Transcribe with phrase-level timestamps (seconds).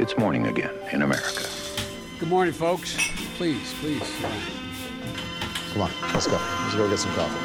[0.00, 1.44] It's morning again in America.
[2.18, 2.96] Good morning, folks.
[3.36, 4.08] Please, please.
[5.72, 6.38] Come on, let's go.
[6.62, 7.36] Let's go get some coffee.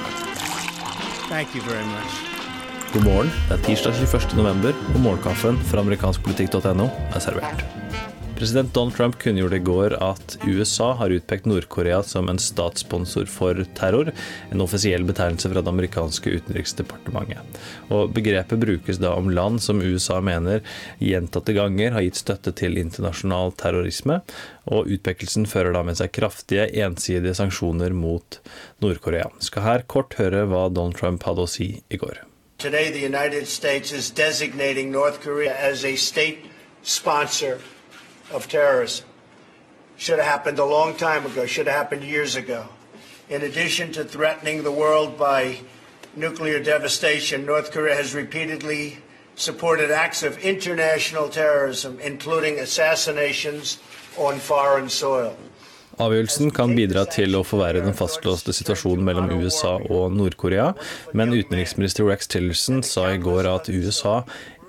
[1.28, 2.12] Thank you very much.
[2.94, 3.32] God morgen.
[3.50, 4.38] Det er tirsdag 21.
[4.38, 7.66] november, og morgenkaffen fra amerikanskpolitikk.no er servert.
[8.36, 13.62] President Donald Trump kunngjorde i går at USA har utpekt Nord-Korea som en statssponsor for
[13.78, 14.12] terror,
[14.52, 17.60] en offisiell betegnelse fra det amerikanske utenriksdepartementet.
[17.96, 20.66] Og Begrepet brukes da om land som USA mener
[21.00, 24.20] gjentatte ganger har gitt støtte til internasjonal terrorisme,
[24.68, 28.42] og utpekelsen fører da med seg kraftige, ensidige sanksjoner mot
[28.84, 29.32] Nord-Korea.
[29.40, 32.20] Skal her kort høre hva Donald Trump hadde å si i går.
[32.60, 35.24] Today, the United States is designating North
[38.32, 39.06] of terrorism.
[39.98, 42.68] Should have happened a long time ago, should have happened years ago.
[43.30, 45.60] In addition to threatening the world by
[46.16, 48.98] nuclear devastation, North Korea has repeatedly
[49.36, 53.80] supported acts of international terrorism, including assassinations
[54.18, 55.36] on foreign soil.
[55.96, 60.74] Avgjørelsen kan bidra til å forverre den fastlåste situasjonen mellom USA og Nord-Korea,
[61.16, 64.18] men utenriksminister Rex Tillerson sa i går at USA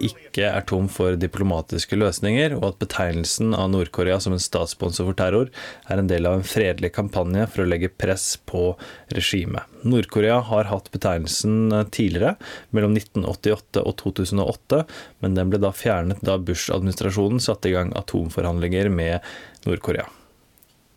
[0.06, 5.18] ikke er tom for diplomatiske løsninger, og at betegnelsen av Nord-Korea som en statssponsor for
[5.18, 5.50] terror
[5.90, 8.68] er en del av en fredelig kampanje for å legge press på
[9.16, 9.66] regimet.
[9.82, 12.36] Nord-Korea har hatt betegnelsen tidligere,
[12.70, 14.84] mellom 1988 og 2008,
[15.24, 19.18] men den ble da fjernet da Bush-administrasjonen satte i gang atomforhandlinger med
[19.66, 20.06] Nord-Korea.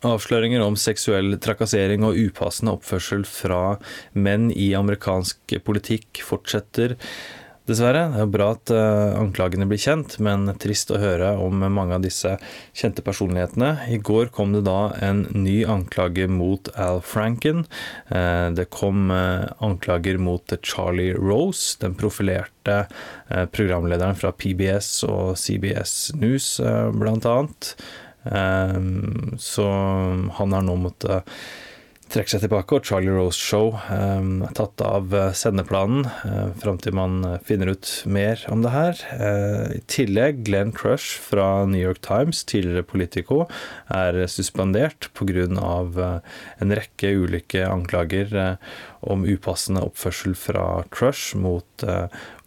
[0.07, 3.75] Avsløringer om seksuell trakassering og upassende oppførsel fra
[4.15, 6.95] menn i amerikansk politikk fortsetter.
[7.69, 8.07] Dessverre.
[8.15, 12.01] Det er bra at uh, anklagene blir kjent, men trist å høre om mange av
[12.01, 12.31] disse
[12.73, 13.75] kjente personlighetene.
[13.93, 17.67] I går kom det da en ny anklage mot Al Franken.
[18.09, 22.85] Uh, det kom uh, anklager mot Charlie Rose, den profilerte
[23.53, 26.55] programlederen fra PBS og CBS News,
[26.95, 27.73] blant annet.
[28.27, 29.65] Um, så
[30.39, 31.27] han har nå måttet
[32.09, 36.95] trekke seg tilbake, og Charlie Rose Show um, er tatt av sendeplanen uh, fram til
[36.97, 39.03] man finner ut mer om det her.
[39.77, 43.43] I tillegg, Glenn Crush fra New York Times, tidligere Politico,
[43.93, 45.45] er suspendert pga.
[46.57, 48.33] En rekke ulike anklager
[49.05, 51.85] om upassende oppførsel fra Crush mot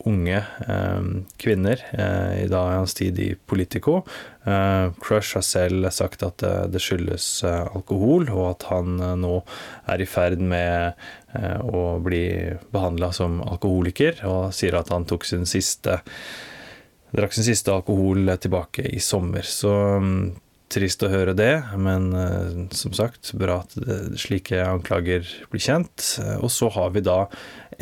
[0.08, 1.00] unge eh,
[1.40, 4.02] kvinner eh, i da hans tid i Politico.
[4.44, 9.34] Eh, Crush har selv sagt at det skyldes alkohol, og at han nå
[9.90, 10.98] er i ferd med
[11.64, 12.24] å bli
[12.74, 16.02] behandla som alkoholiker, og sier at han tok sin siste
[17.12, 19.44] drakk sin siste alkohol tilbake i sommer.
[19.44, 20.20] Så mm,
[20.72, 23.76] trist å høre det, men uh, som sagt, bra at
[24.20, 26.14] slike anklager blir kjent.
[26.20, 27.26] Uh, og så har vi da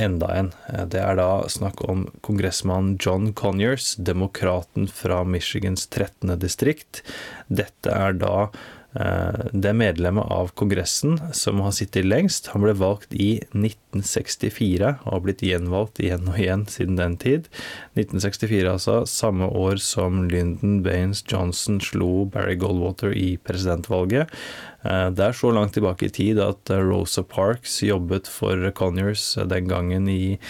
[0.01, 0.51] enda en.
[0.91, 6.31] Det er da snakk om kongressmann John Conyers, demokraten fra Michigans 13.
[6.41, 7.03] distrikt.
[7.51, 8.49] Dette er da
[8.95, 12.51] Eh, det medlemmet av Kongressen som har sittet lengst.
[12.51, 17.47] Han ble valgt i 1964 og har blitt gjenvalgt igjen og igjen siden den tid.
[17.95, 18.97] 1964, altså.
[19.07, 24.35] Samme år som Lyndon Baines Johnson slo Barry Goldwater i presidentvalget.
[24.83, 29.37] Eh, det er så langt tilbake i tid at eh, Rosa Parks jobbet for Conyers
[29.39, 30.41] den gangen i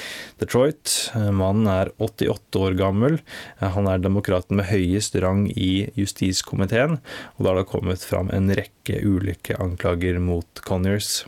[0.40, 1.10] Detroit.
[1.12, 3.20] Mannen er 88 år gammel.
[3.60, 7.00] Han er demokraten med høyest rang i justiskomiteen,
[7.36, 11.24] og da har det kommet fram en rekke ulike anklager mot Conyers.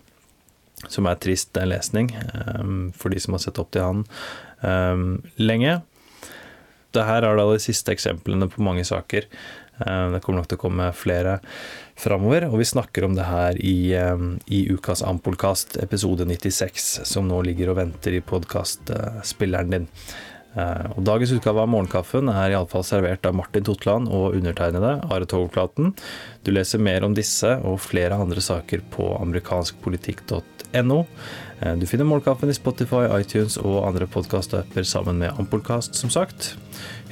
[0.91, 2.09] Som er trist lesning
[2.99, 4.01] for de som har sett opp til han
[5.39, 5.77] lenge.
[6.93, 9.29] Dette er da de siste eksemplene på mange saker.
[9.79, 11.39] Det kommer nok til å komme flere
[11.99, 12.49] framover.
[12.51, 17.73] Og vi snakker om det her i, i ukas Ampolkast, episode 96, som nå ligger
[17.73, 19.89] og venter i podkastspilleren din.
[20.53, 25.29] Eh, og Dagens utgave av Morgenkaffen er iallfall servert av Martin Totland og undertegnede, Are
[25.29, 25.95] Togplaten.
[26.45, 30.99] Du leser mer om disse og flere andre saker på amerikanskpolitikk.no.
[31.62, 36.53] Eh, du finner Morgenkaffen i Spotify, iTunes og andre podkastapper sammen med Ampullkast, som sagt.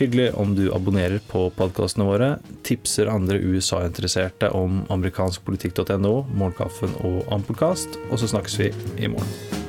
[0.01, 2.31] Hyggelig om du abonnerer på podkastene våre,
[2.67, 9.60] tipser andre USA-interesserte om amerikanskpolitikk.no, Morgenkaffen og Ampullkast, og så snakkes vi i morgen.